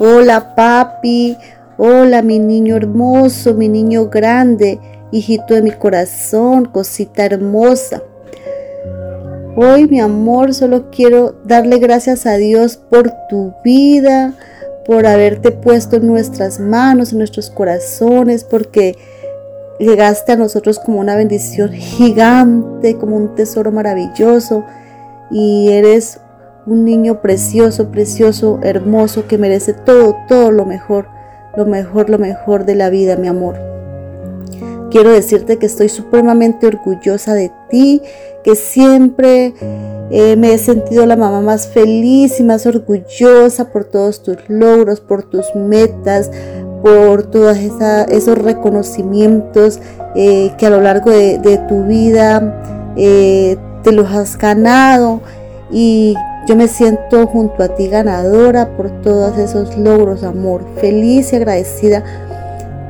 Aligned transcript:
Hola 0.00 0.54
papi, 0.54 1.36
hola 1.76 2.22
mi 2.22 2.38
niño 2.38 2.76
hermoso, 2.76 3.54
mi 3.54 3.68
niño 3.68 4.08
grande, 4.08 4.78
hijito 5.10 5.54
de 5.54 5.62
mi 5.62 5.72
corazón, 5.72 6.66
cosita 6.66 7.24
hermosa. 7.24 8.04
Hoy, 9.56 9.88
mi 9.88 9.98
amor, 9.98 10.54
solo 10.54 10.92
quiero 10.92 11.34
darle 11.44 11.80
gracias 11.80 12.26
a 12.26 12.36
Dios 12.36 12.76
por 12.76 13.12
tu 13.28 13.54
vida, 13.64 14.34
por 14.86 15.04
haberte 15.04 15.50
puesto 15.50 15.96
en 15.96 16.06
nuestras 16.06 16.60
manos, 16.60 17.10
en 17.10 17.18
nuestros 17.18 17.50
corazones, 17.50 18.44
porque 18.44 18.96
llegaste 19.80 20.30
a 20.30 20.36
nosotros 20.36 20.78
como 20.78 21.00
una 21.00 21.16
bendición 21.16 21.72
gigante, 21.72 22.94
como 22.94 23.16
un 23.16 23.34
tesoro 23.34 23.72
maravilloso, 23.72 24.64
y 25.32 25.72
eres 25.72 26.20
un 26.68 26.84
niño 26.84 27.20
precioso, 27.22 27.90
precioso, 27.90 28.60
hermoso, 28.62 29.26
que 29.26 29.38
merece 29.38 29.72
todo, 29.72 30.16
todo 30.28 30.50
lo 30.50 30.66
mejor, 30.66 31.08
lo 31.56 31.64
mejor, 31.64 32.10
lo 32.10 32.18
mejor 32.18 32.66
de 32.66 32.74
la 32.74 32.90
vida, 32.90 33.16
mi 33.16 33.28
amor. 33.28 33.56
Quiero 34.90 35.10
decirte 35.10 35.58
que 35.58 35.66
estoy 35.66 35.88
supremamente 35.88 36.66
orgullosa 36.66 37.34
de 37.34 37.50
ti, 37.68 38.02
que 38.42 38.54
siempre 38.54 39.54
eh, 40.10 40.36
me 40.36 40.54
he 40.54 40.58
sentido 40.58 41.04
la 41.04 41.16
mamá 41.16 41.40
más 41.40 41.66
feliz 41.68 42.40
y 42.40 42.42
más 42.42 42.66
orgullosa 42.66 43.70
por 43.70 43.84
todos 43.84 44.22
tus 44.22 44.36
logros, 44.48 45.00
por 45.00 45.24
tus 45.24 45.54
metas, 45.54 46.30
por 46.82 47.24
todos 47.24 47.58
esos 47.58 48.38
reconocimientos 48.38 49.80
eh, 50.14 50.52
que 50.56 50.66
a 50.66 50.70
lo 50.70 50.80
largo 50.80 51.10
de, 51.10 51.60
tu 51.68 51.84
vida 51.84 52.94
eh, 52.96 53.56
te 53.82 53.92
los 53.92 54.10
has 54.10 54.38
ganado 54.38 55.20
y 55.70 56.14
yo 56.48 56.56
me 56.56 56.66
siento 56.66 57.26
junto 57.26 57.62
a 57.62 57.68
ti 57.68 57.88
ganadora 57.88 58.74
por 58.74 59.02
todos 59.02 59.36
esos 59.36 59.76
logros, 59.76 60.24
amor, 60.24 60.64
feliz 60.80 61.30
y 61.34 61.36
agradecida 61.36 62.02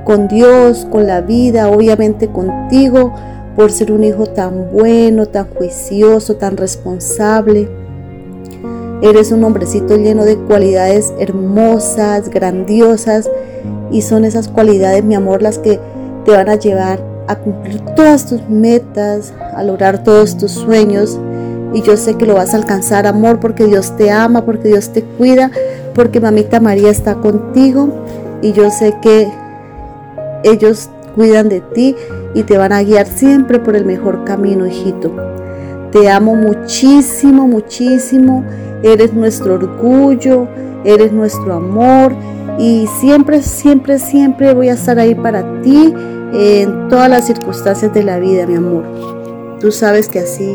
con 0.04 0.28
Dios, 0.28 0.86
con 0.88 1.08
la 1.08 1.22
vida, 1.22 1.68
obviamente 1.68 2.28
contigo, 2.28 3.12
por 3.56 3.72
ser 3.72 3.90
un 3.90 4.04
hijo 4.04 4.26
tan 4.26 4.70
bueno, 4.70 5.26
tan 5.26 5.48
juicioso, 5.48 6.36
tan 6.36 6.56
responsable. 6.56 7.68
Eres 9.02 9.32
un 9.32 9.42
hombrecito 9.42 9.96
lleno 9.96 10.24
de 10.24 10.36
cualidades 10.36 11.12
hermosas, 11.18 12.28
grandiosas, 12.28 13.28
y 13.90 14.02
son 14.02 14.24
esas 14.24 14.46
cualidades, 14.46 15.02
mi 15.02 15.16
amor, 15.16 15.42
las 15.42 15.58
que 15.58 15.80
te 16.24 16.30
van 16.30 16.48
a 16.48 16.54
llevar 16.54 17.00
a 17.26 17.34
cumplir 17.34 17.80
todas 17.96 18.24
tus 18.24 18.48
metas, 18.48 19.34
a 19.52 19.64
lograr 19.64 20.04
todos 20.04 20.38
tus 20.38 20.52
sueños. 20.52 21.18
Y 21.72 21.82
yo 21.82 21.96
sé 21.96 22.14
que 22.14 22.26
lo 22.26 22.34
vas 22.34 22.54
a 22.54 22.56
alcanzar, 22.56 23.06
amor, 23.06 23.40
porque 23.40 23.66
Dios 23.66 23.96
te 23.96 24.10
ama, 24.10 24.44
porque 24.44 24.68
Dios 24.68 24.92
te 24.92 25.02
cuida, 25.02 25.50
porque 25.94 26.20
mamita 26.20 26.60
María 26.60 26.90
está 26.90 27.16
contigo. 27.16 27.88
Y 28.40 28.52
yo 28.52 28.70
sé 28.70 28.94
que 29.02 29.28
ellos 30.44 30.88
cuidan 31.14 31.48
de 31.48 31.60
ti 31.60 31.96
y 32.34 32.42
te 32.44 32.56
van 32.56 32.72
a 32.72 32.82
guiar 32.82 33.06
siempre 33.06 33.58
por 33.58 33.76
el 33.76 33.84
mejor 33.84 34.24
camino, 34.24 34.66
hijito. 34.66 35.10
Te 35.92 36.10
amo 36.10 36.34
muchísimo, 36.34 37.48
muchísimo. 37.48 38.44
Eres 38.82 39.12
nuestro 39.12 39.54
orgullo, 39.54 40.46
eres 40.84 41.12
nuestro 41.12 41.54
amor 41.54 42.12
y 42.58 42.86
siempre, 43.00 43.42
siempre, 43.42 43.98
siempre 43.98 44.54
voy 44.54 44.68
a 44.68 44.74
estar 44.74 44.98
ahí 44.98 45.14
para 45.14 45.62
ti 45.62 45.94
en 46.32 46.88
todas 46.88 47.08
las 47.08 47.26
circunstancias 47.26 47.92
de 47.92 48.02
la 48.02 48.18
vida, 48.18 48.46
mi 48.46 48.54
amor. 48.54 48.84
Tú 49.60 49.72
sabes 49.72 50.08
que 50.08 50.20
así 50.20 50.54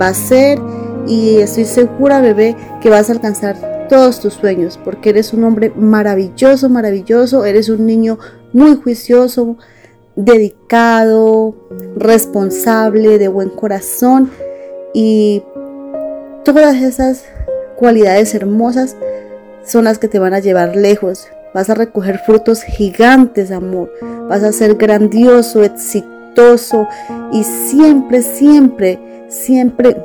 va 0.00 0.08
a 0.08 0.14
ser 0.14 0.58
y 1.06 1.36
estoy 1.38 1.64
segura, 1.64 2.20
bebé, 2.20 2.56
que 2.80 2.90
vas 2.90 3.08
a 3.08 3.12
alcanzar 3.12 3.86
todos 3.88 4.20
tus 4.20 4.34
sueños 4.34 4.78
porque 4.82 5.10
eres 5.10 5.32
un 5.32 5.44
hombre 5.44 5.72
maravilloso, 5.76 6.68
maravilloso, 6.68 7.44
eres 7.44 7.68
un 7.68 7.86
niño 7.86 8.18
muy 8.52 8.76
juicioso, 8.76 9.56
dedicado, 10.16 11.54
responsable, 11.96 13.18
de 13.18 13.28
buen 13.28 13.50
corazón 13.50 14.30
y 14.94 15.42
todas 16.44 16.76
esas 16.76 17.24
cualidades 17.76 18.34
hermosas 18.34 18.96
son 19.64 19.84
las 19.84 19.98
que 19.98 20.08
te 20.08 20.18
van 20.18 20.34
a 20.34 20.40
llevar 20.40 20.76
lejos. 20.76 21.28
Vas 21.54 21.68
a 21.68 21.74
recoger 21.74 22.18
frutos 22.18 22.62
gigantes, 22.62 23.50
amor. 23.50 23.92
Vas 24.28 24.42
a 24.42 24.52
ser 24.52 24.76
grandioso, 24.76 25.62
exitoso 25.62 26.88
y 27.30 27.44
siempre, 27.44 28.22
siempre, 28.22 28.98
siempre 29.32 29.96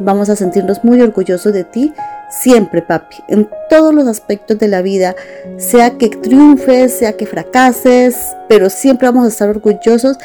vamos 0.00 0.28
a 0.28 0.36
sentirnos 0.36 0.84
muy 0.84 1.00
orgullosos 1.00 1.52
de 1.52 1.64
ti 1.64 1.92
Siempre, 2.30 2.82
papi, 2.82 3.16
en 3.28 3.48
todos 3.68 3.94
los 3.94 4.08
aspectos 4.08 4.58
de 4.58 4.66
la 4.66 4.82
vida, 4.82 5.14
sea 5.56 5.96
que 5.98 6.08
triunfes, 6.08 6.92
sea 6.92 7.16
que 7.16 7.26
fracases, 7.26 8.16
pero 8.48 8.70
siempre 8.70 9.06
vamos 9.06 9.26
a 9.26 9.28
estar 9.28 9.48
orgullosos 9.48 10.18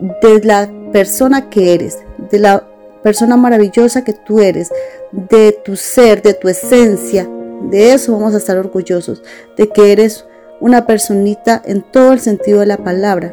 de 0.00 0.40
la 0.42 0.68
persona 0.92 1.48
que 1.48 1.74
eres, 1.74 1.98
de 2.30 2.38
la 2.40 2.66
persona 3.02 3.36
maravillosa 3.36 4.02
que 4.02 4.14
tú 4.14 4.40
eres, 4.40 4.70
de 5.12 5.52
tu 5.64 5.76
ser, 5.76 6.22
de 6.22 6.34
tu 6.34 6.48
esencia. 6.48 7.28
De 7.70 7.92
eso 7.92 8.12
vamos 8.12 8.34
a 8.34 8.38
estar 8.38 8.58
orgullosos, 8.58 9.22
de 9.56 9.68
que 9.68 9.92
eres 9.92 10.26
una 10.60 10.86
personita 10.86 11.62
en 11.64 11.82
todo 11.82 12.12
el 12.12 12.20
sentido 12.20 12.60
de 12.60 12.66
la 12.66 12.78
palabra. 12.78 13.32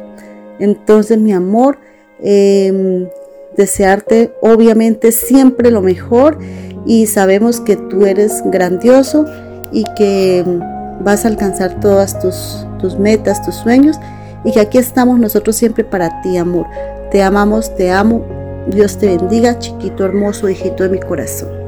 Entonces, 0.60 1.18
mi 1.18 1.34
amor, 1.34 1.80
em, 2.22 3.08
desearte 3.60 4.34
obviamente 4.42 5.12
siempre 5.12 5.70
lo 5.70 5.82
mejor 5.82 6.40
y 6.86 7.08
sabemos 7.08 7.60
que 7.60 7.76
tú 7.76 8.06
eres 8.06 8.42
grandioso 8.46 9.26
y 9.72 9.84
que 9.98 10.44
vas 11.02 11.26
a 11.26 11.28
alcanzar 11.28 11.80
todas 11.82 12.20
tus, 12.20 12.66
tus 12.80 12.98
metas, 12.98 13.46
tus 13.46 13.56
sueños 13.56 13.98
y 14.46 14.54
que 14.54 14.62
aquí 14.62 14.78
estamos 14.78 15.20
nosotros 15.20 15.58
siempre 15.58 15.84
para 15.84 16.22
ti, 16.22 16.38
amor. 16.38 16.68
Te 17.12 17.22
amamos, 17.22 17.76
te 17.76 17.92
amo. 17.92 18.26
Dios 18.68 18.98
te 18.98 19.08
bendiga, 19.18 19.60
chiquito 19.60 20.06
hermoso, 20.06 20.48
hijito 20.48 20.84
de 20.84 20.90
mi 20.90 21.00
corazón. 21.00 21.59